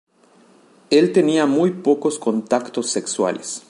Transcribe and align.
Él 0.89 1.11
tenía 1.13 1.45
muy 1.45 1.69
pocos 1.69 2.17
contactos 2.17 2.89
sexuales". 2.89 3.59